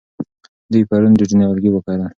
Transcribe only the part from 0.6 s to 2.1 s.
دوی پرون ډېر نیالګي وکرل.